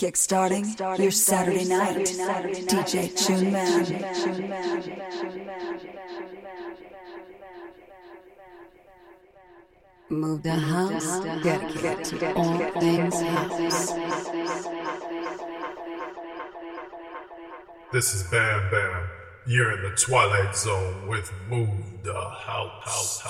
Kickstarting, 0.00 0.64
Kickstarting 0.64 1.02
your 1.02 1.10
Saturday, 1.10 1.64
Saturday 1.64 1.98
night, 1.98 2.08
Saturday, 2.08 2.54
Saturday, 2.54 3.08
DJ 3.08 3.12
TuneMan. 3.20 4.00
Move 10.08 10.42
the 10.42 10.54
house, 10.54 11.20
get 11.42 11.68
to 12.04 12.32
all 12.32 12.58
things 12.80 13.20
house. 13.20 13.92
This 17.92 18.14
is 18.14 18.22
Bam 18.30 18.70
Bam. 18.70 19.19
You're 19.46 19.72
in 19.72 19.82
the 19.82 19.96
Twilight 19.96 20.54
Zone 20.54 21.08
with 21.08 21.32
Move 21.48 21.70
the 22.02 22.12
House. 22.12 23.22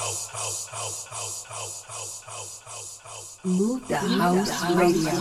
Move 3.44 3.86
the 3.86 3.96
House 3.96 4.70
Radio. 4.74 5.12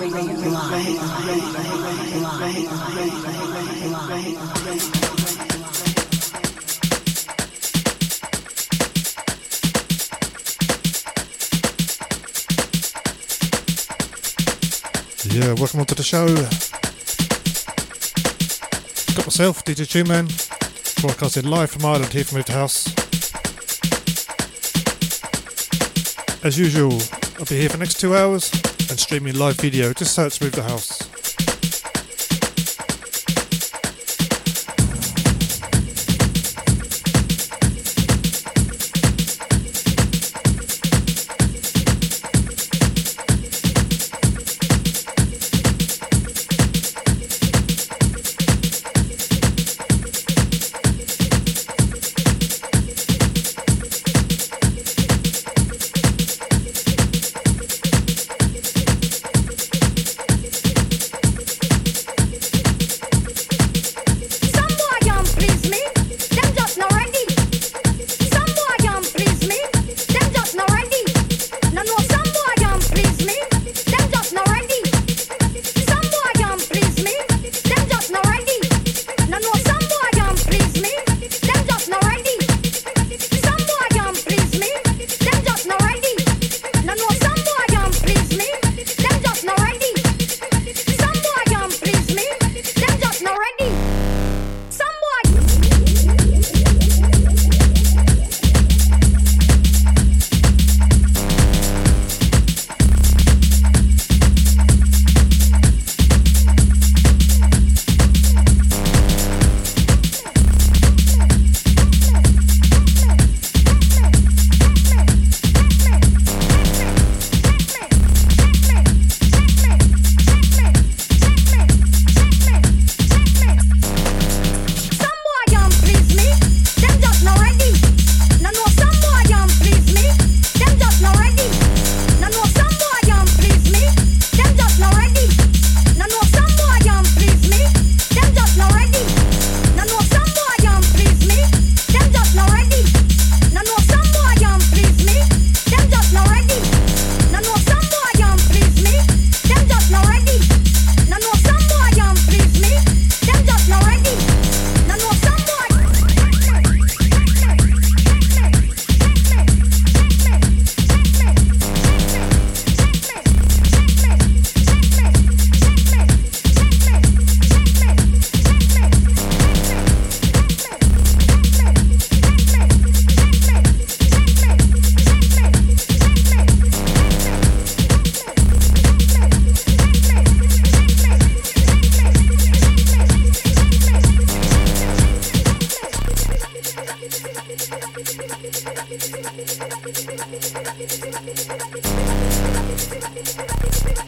Live. 0.50 1.00
Yeah, 15.32 15.54
welcome 15.54 15.82
onto 15.82 15.94
the 15.94 16.04
show. 16.04 16.26
Got 19.16 19.26
myself, 19.27 19.63
DJ 19.63 19.85
TuneMan 19.85 20.48
broadcasted 21.02 21.45
live 21.45 21.71
from 21.71 21.85
Ireland 21.85 22.12
here 22.12 22.26
from 22.26 22.38
Moved 22.38 22.49
House. 22.49 22.88
As 26.44 26.59
usual, 26.59 26.99
I'll 27.38 27.45
be 27.45 27.57
here 27.57 27.70
for 27.70 27.77
the 27.77 27.84
next 27.84 27.99
two 27.99 28.16
hours 28.16 28.52
and 28.90 28.99
streaming 28.99 29.35
live 29.35 29.55
video. 29.57 29.93
Just 29.93 30.13
search 30.13 30.41
Move 30.41 30.54
the 30.54 30.63
House. 30.63 31.09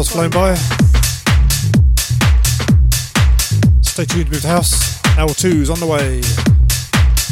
house 0.00 0.12
flown 0.12 0.30
by. 0.30 0.54
Stay 3.82 4.06
tuned 4.06 4.30
with 4.30 4.42
house. 4.42 5.02
L2's 5.16 5.68
on 5.68 5.78
the 5.78 5.86
way. 5.86 6.22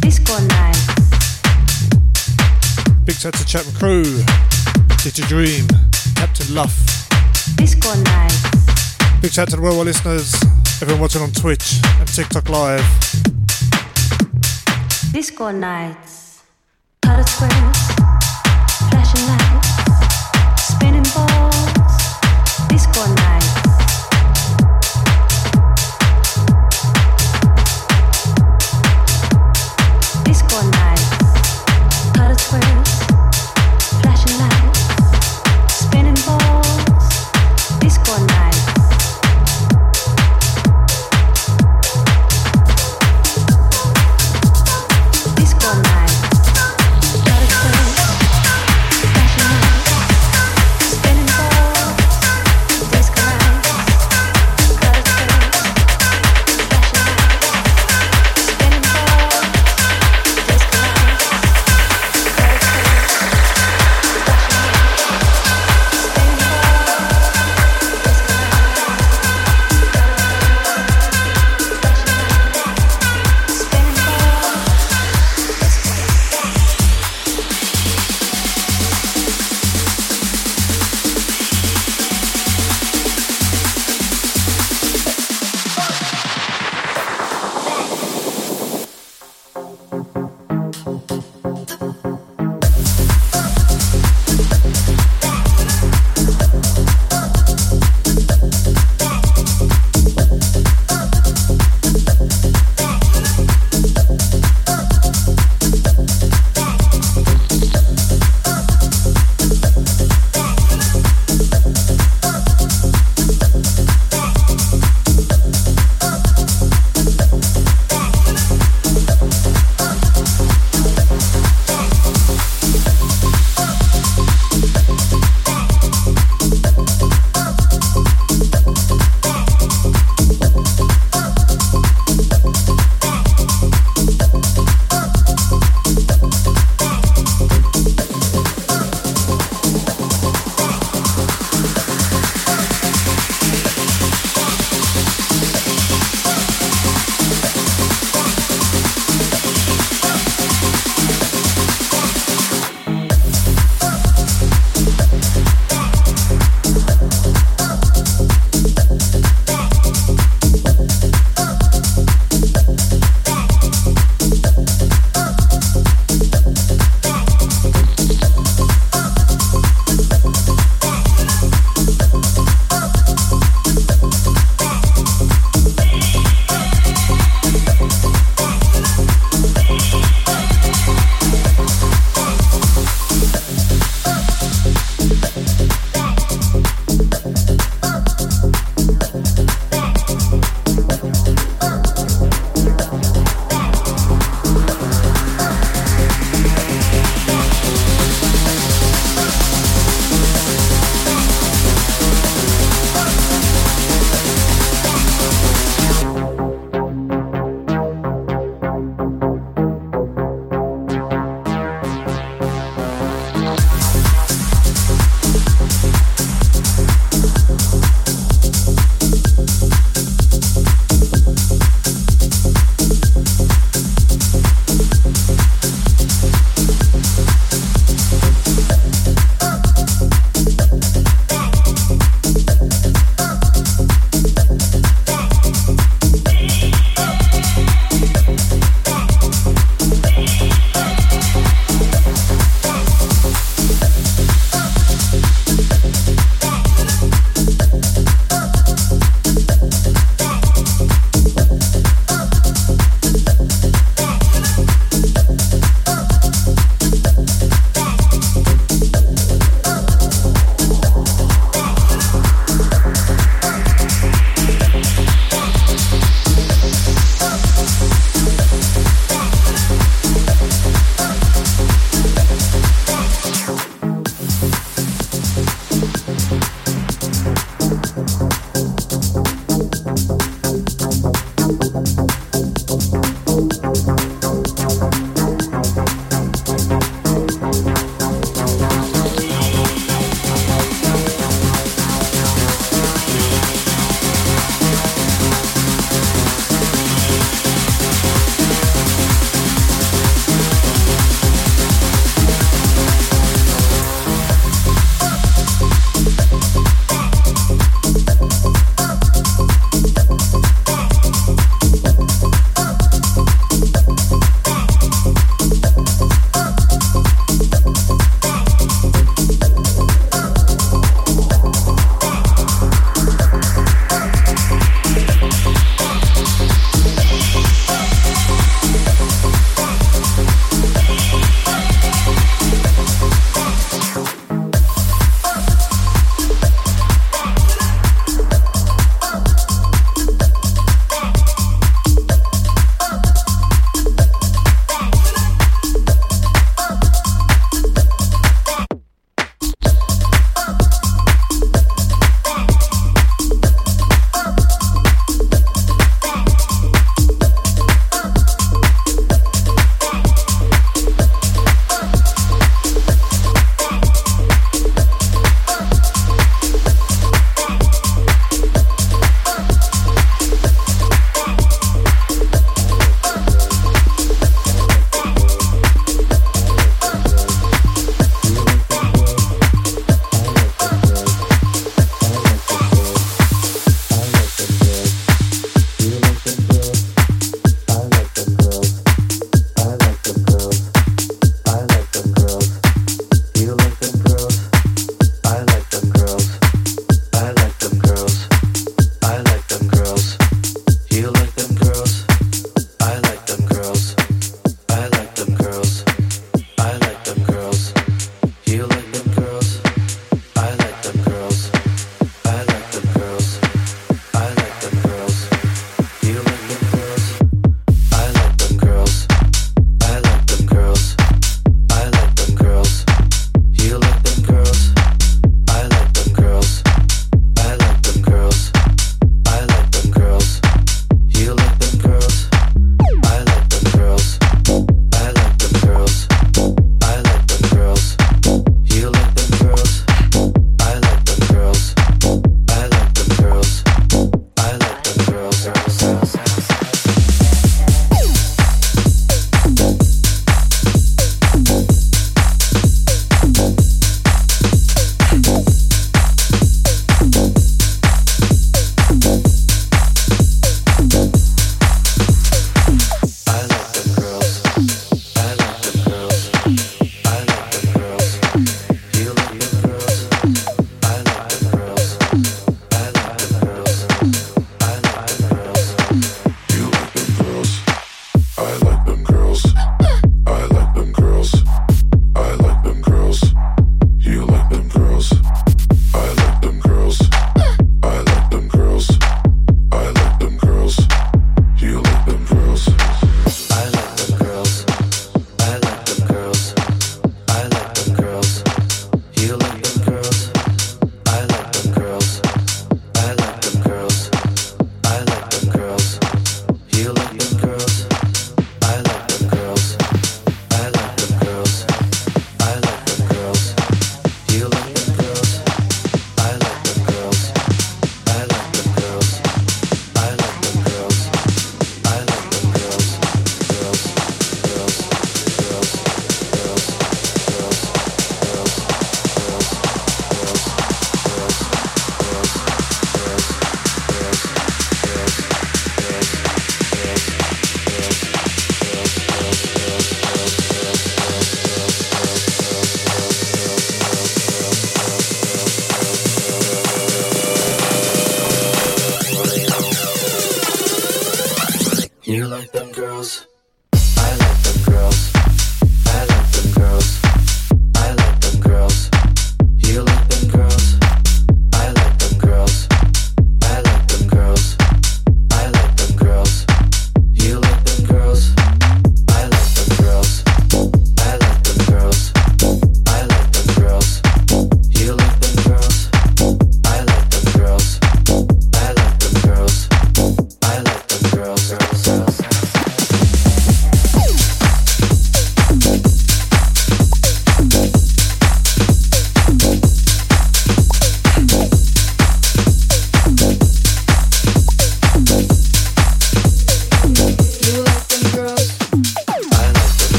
Disco 0.00 0.38
night. 0.46 0.78
Big 3.04 3.16
shout 3.16 3.34
to 3.34 3.44
Chapman 3.44 3.74
Crew. 3.74 4.04
Did 5.02 5.14
dream? 5.26 5.66
Captain 6.14 6.54
Luff. 6.54 6.72
Disco 7.56 7.96
night. 7.96 8.38
Big 9.20 9.32
shout 9.32 9.48
to 9.48 9.56
the 9.56 9.62
worldwide 9.62 9.86
listeners. 9.86 10.32
Everyone 10.80 11.00
watching 11.00 11.22
on 11.22 11.32
Twitch 11.32 11.80
and 11.98 12.06
TikTok 12.06 12.48
Live. 12.48 12.86
Disco 15.12 15.50
nights. 15.50 16.21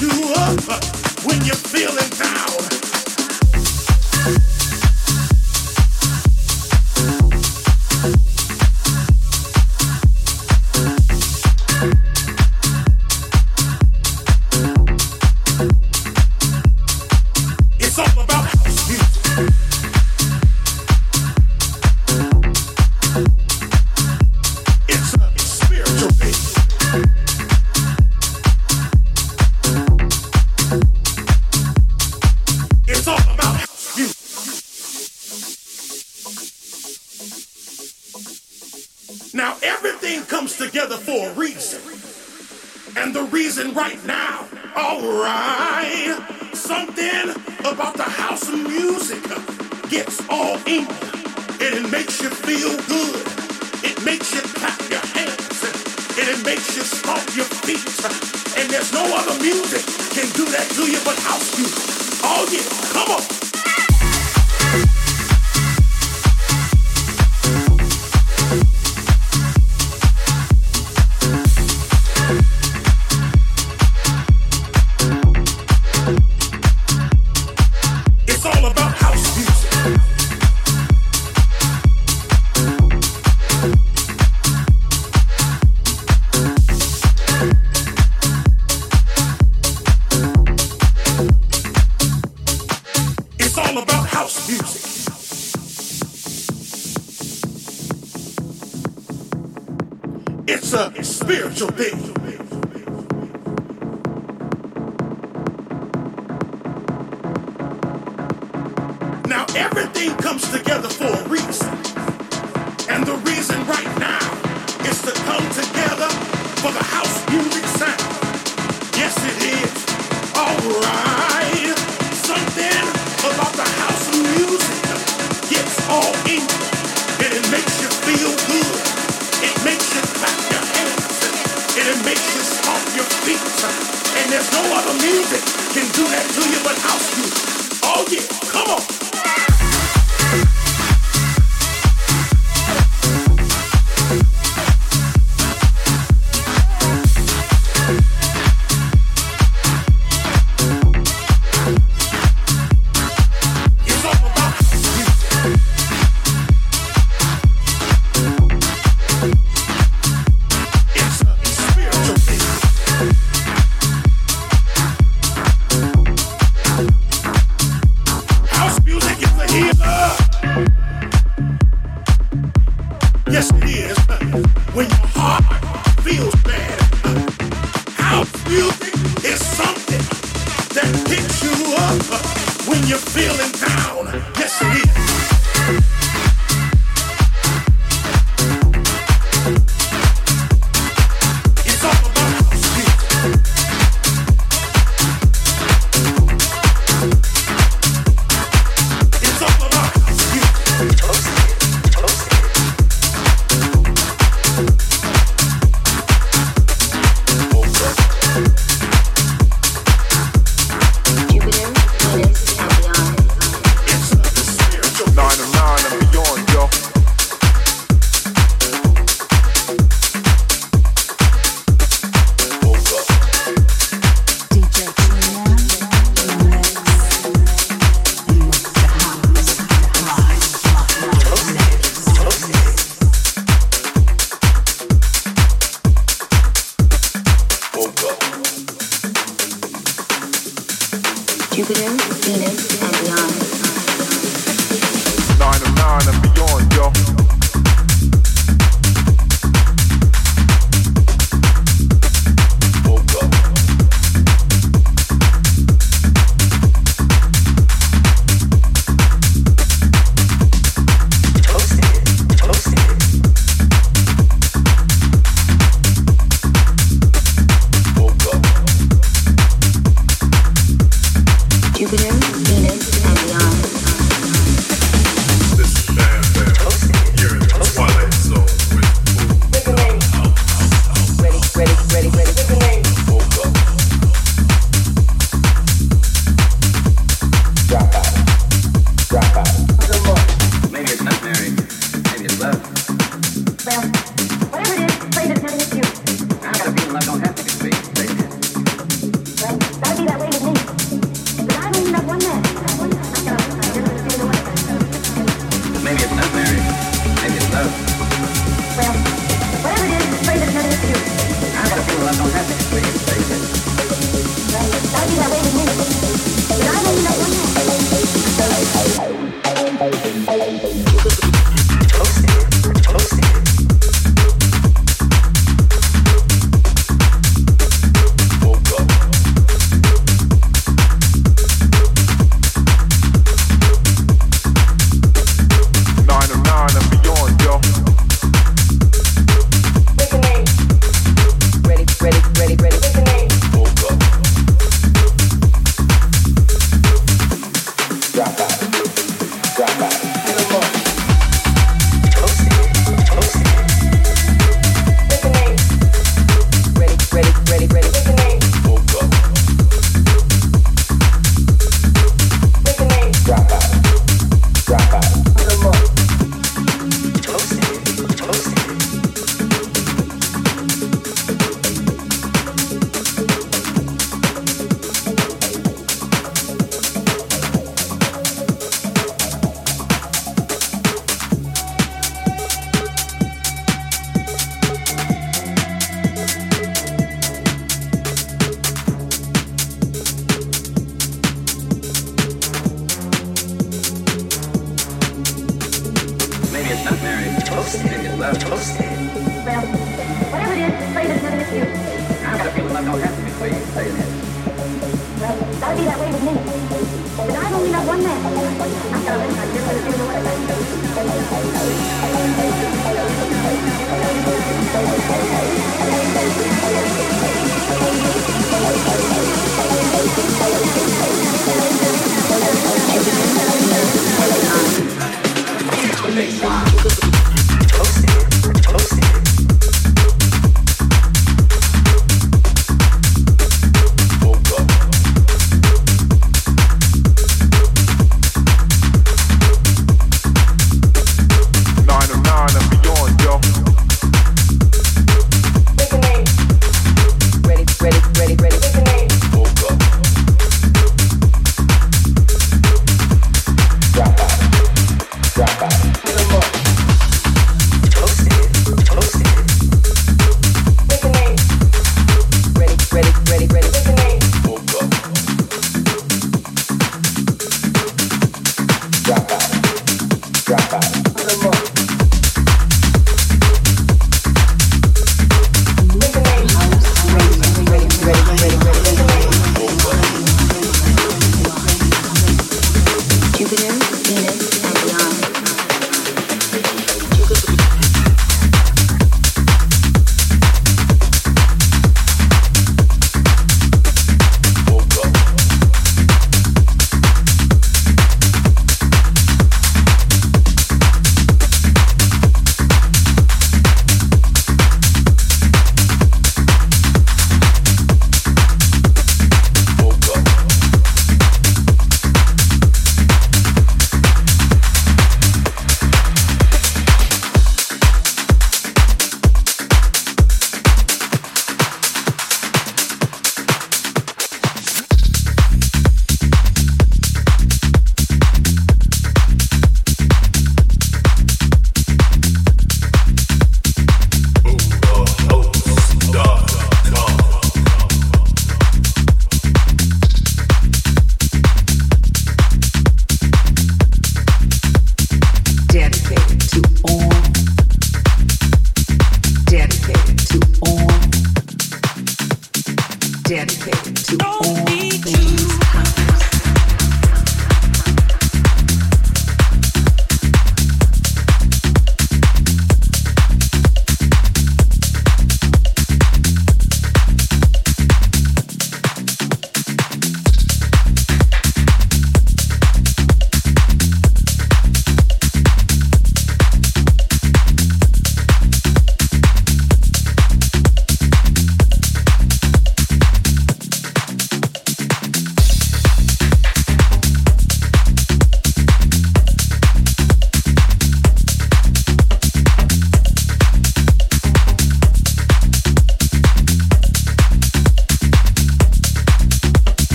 You 0.00 0.08
up 0.68 0.84
when 1.24 1.42
you're 1.44 1.54
feeling 1.54 2.10
down. 2.10 2.75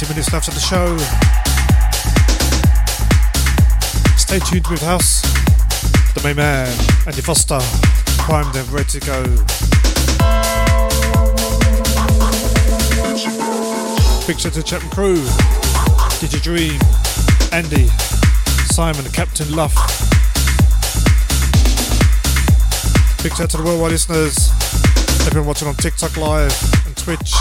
30 0.00 0.14
minutes 0.14 0.32
left 0.32 0.48
of 0.48 0.54
the 0.54 0.60
show. 0.60 0.96
Stay 4.16 4.38
tuned 4.38 4.66
with 4.68 4.80
House, 4.80 5.20
the 6.14 6.22
main 6.24 6.36
man, 6.36 6.68
Andy 7.06 7.20
Foster, 7.20 7.60
primed 8.24 8.56
and 8.56 8.66
ready 8.70 8.98
to 8.98 9.00
go. 9.00 9.22
Big 14.26 14.40
shout 14.40 14.54
to 14.54 14.62
Chapman 14.62 14.90
Crew, 14.90 15.22
Did 16.18 16.32
You 16.32 16.40
Dream, 16.40 16.80
Andy, 17.52 17.88
Simon, 18.72 19.04
Captain 19.12 19.54
Luff. 19.54 19.74
Shout 23.36 23.50
to 23.50 23.58
the 23.58 23.62
worldwide 23.62 23.92
listeners, 23.92 24.50
everyone 25.26 25.48
watching 25.48 25.68
on 25.68 25.74
TikTok 25.74 26.16
Live 26.16 26.86
and 26.86 26.96
Twitch. 26.96 27.34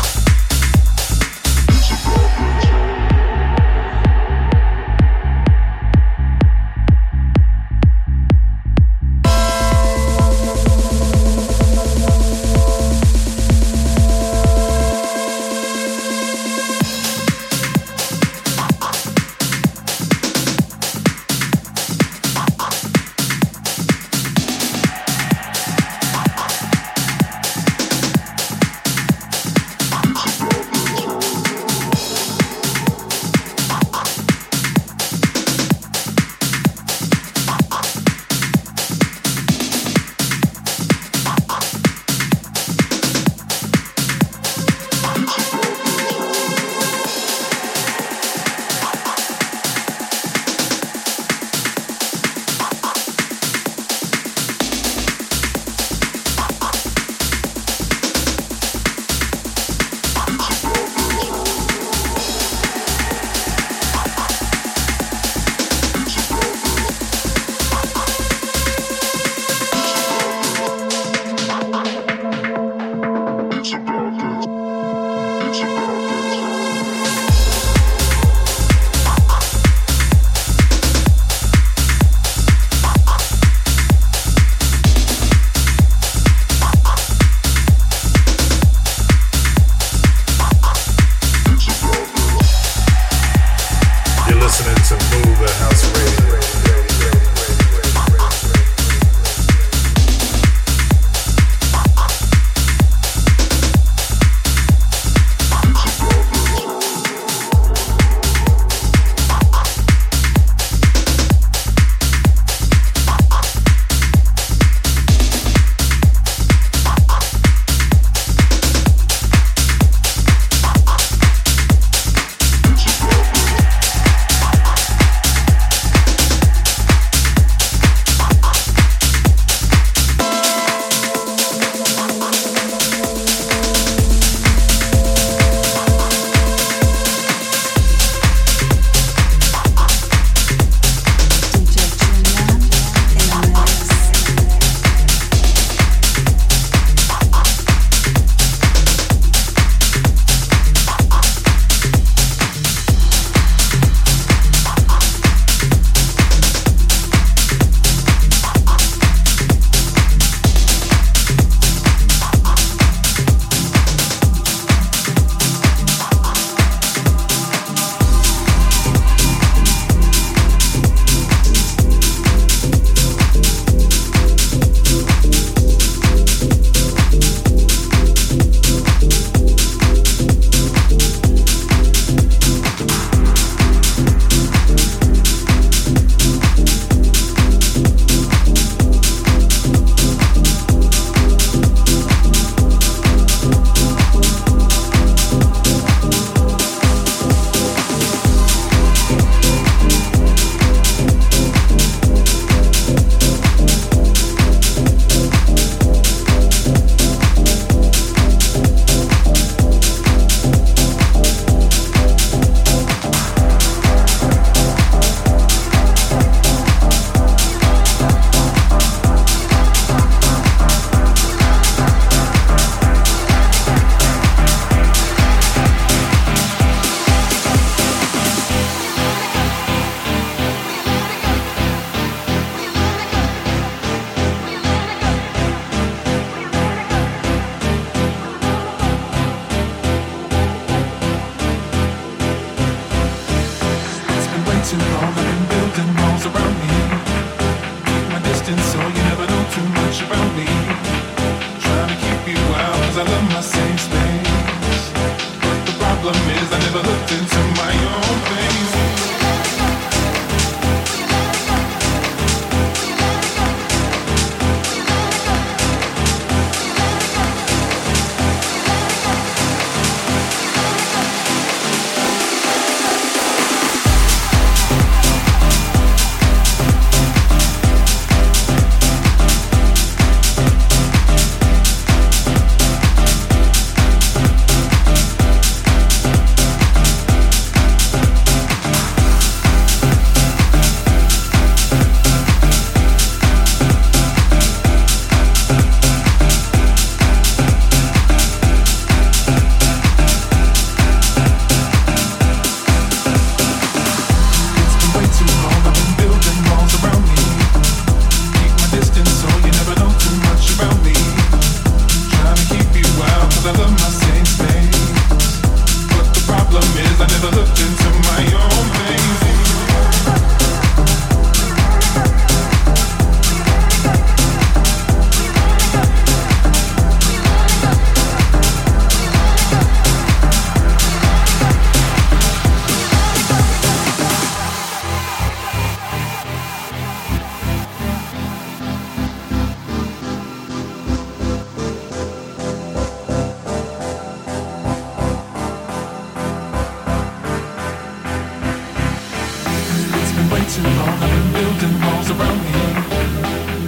dancing 350.62 350.78
hall, 350.80 351.04
I've 351.04 351.10
been 351.10 351.32
building 351.34 351.82
walls 351.82 352.10
around 352.12 352.40
me. 352.44 352.60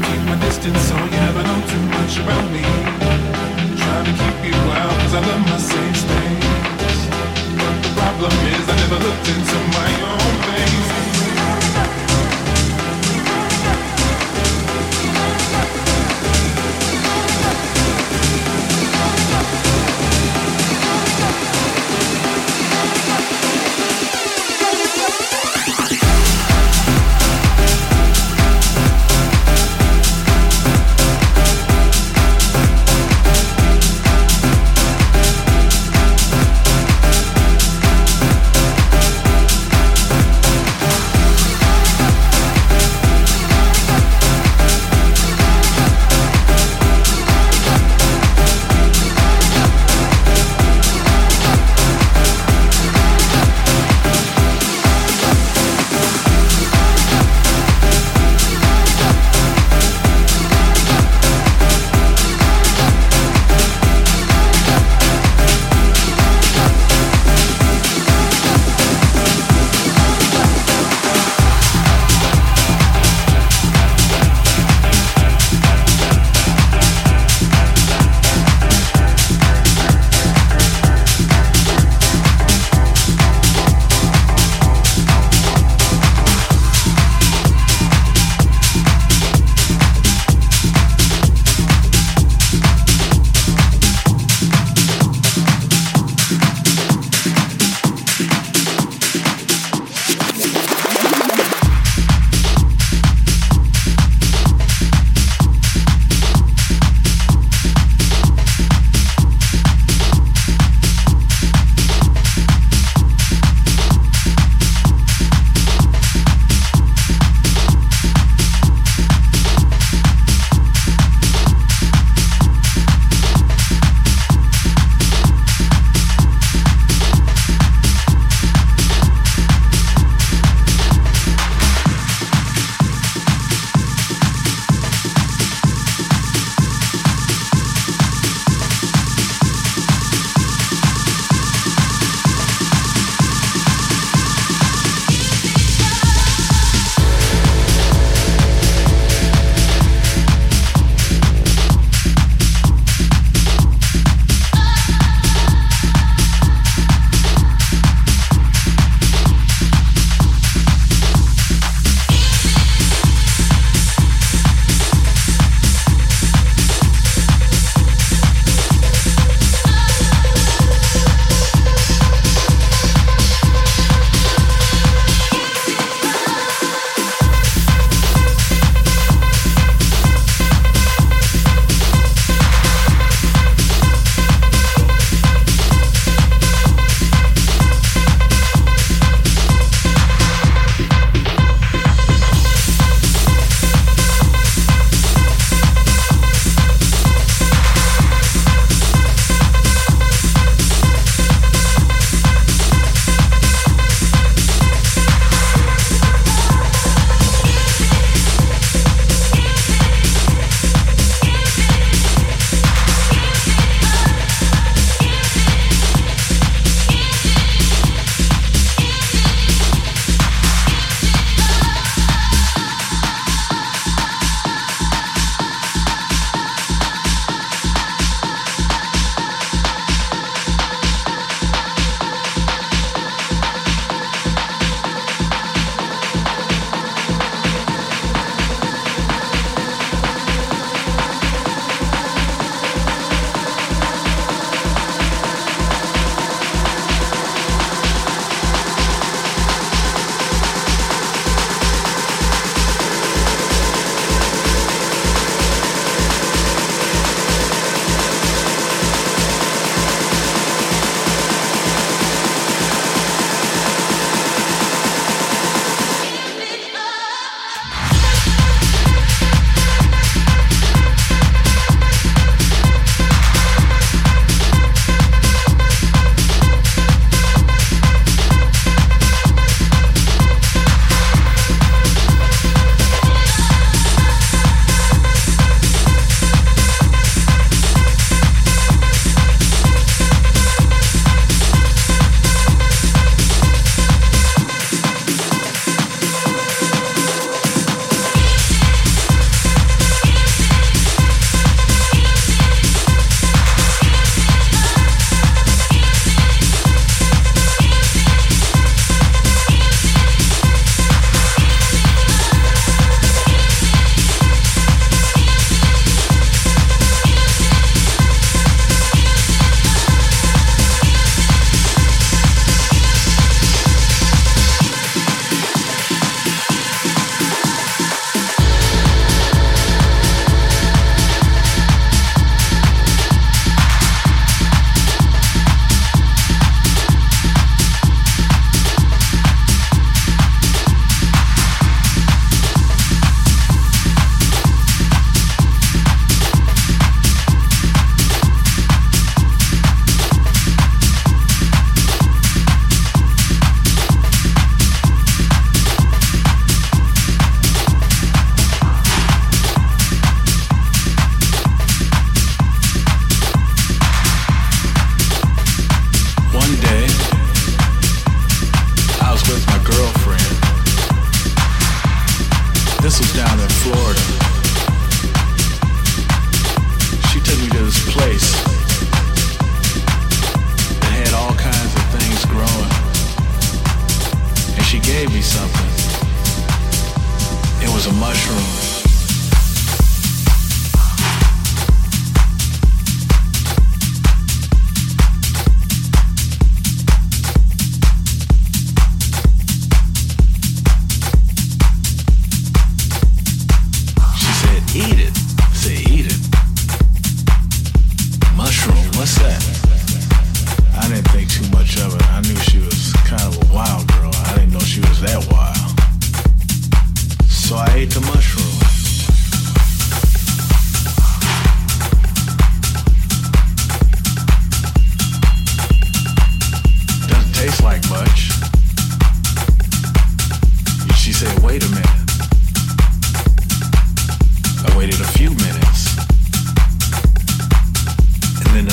Keep 0.07 0.21
my 0.27 0.37
distance 0.39 0.79
so 0.81 0.95
you 0.95 1.19
never 1.27 1.43
know 1.43 1.61
too 1.67 1.83
much 1.97 2.17
about 2.19 2.45
me. 2.51 2.63
Trying 3.77 4.05
to 4.05 4.13
keep 4.21 4.37
you 4.45 4.55
out, 4.55 4.95
cause 5.01 5.13
I 5.13 5.19
love 5.19 5.41
my 5.45 5.57
safe 5.57 5.97
space. 5.97 7.01
But 7.59 7.75
the 7.83 7.91
problem 7.95 8.31
is 8.55 8.69
I 8.69 8.75
never 8.75 8.99
looked 9.05 9.27
into 9.27 9.57
my 9.77 10.11
own. 10.11 10.20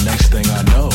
Next 0.09 0.29
thing 0.33 0.47
I 0.47 0.63
know, 0.71 0.88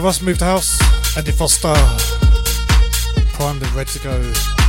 With 0.00 0.06
us, 0.06 0.22
move 0.22 0.38
the 0.38 0.46
house. 0.46 0.80
Andy 1.14 1.30
Foster, 1.30 1.74
primed 3.34 3.62
and 3.62 3.72
ready 3.74 3.90
to 3.90 3.98
go. 3.98 4.59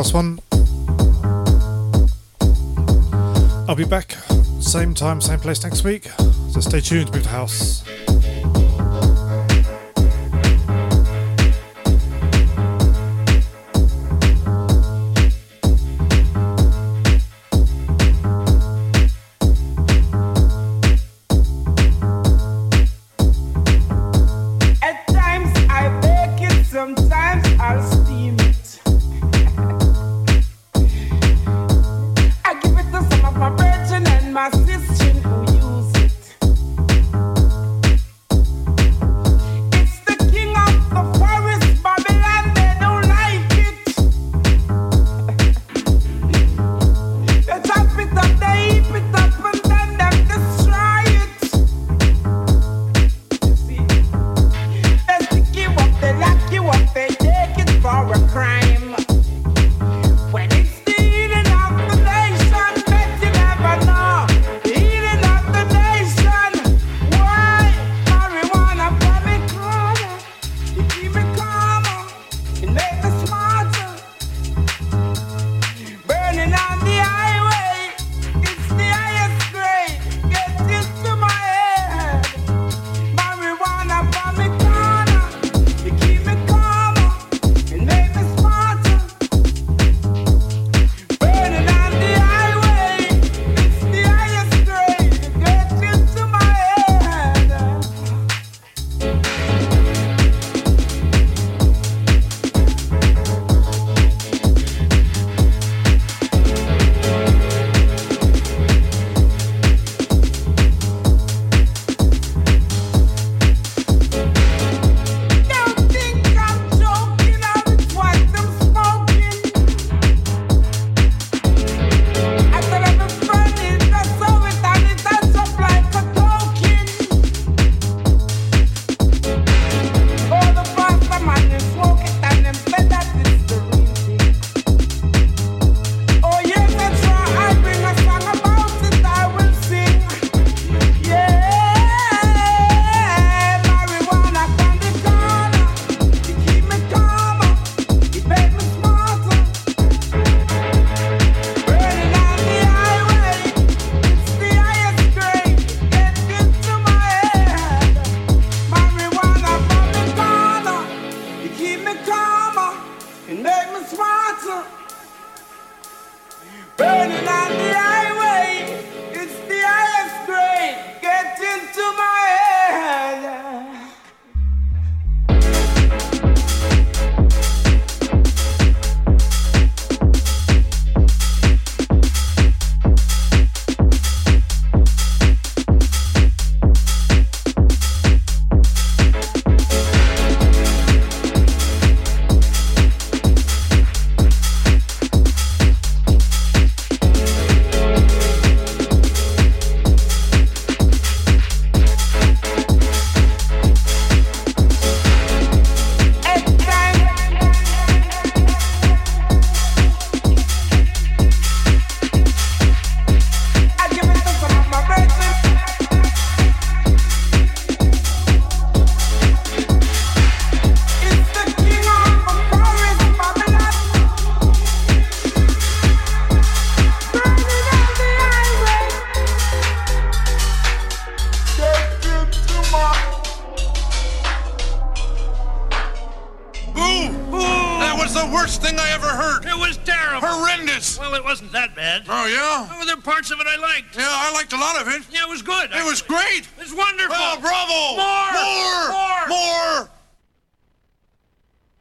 last 0.00 0.14
one. 0.14 0.40
I'll 3.68 3.74
be 3.76 3.84
back 3.84 4.16
same 4.60 4.94
time, 4.94 5.20
same 5.20 5.40
place 5.40 5.62
next 5.62 5.84
week. 5.84 6.04
So 6.52 6.60
stay 6.60 6.80
tuned, 6.80 7.12
Boot 7.12 7.24
the 7.24 7.28
House. 7.28 7.79